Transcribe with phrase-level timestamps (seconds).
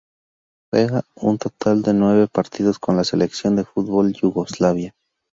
[0.71, 4.95] Jugó un total de nueve partidos con la selección de fútbol de Yugoslavia.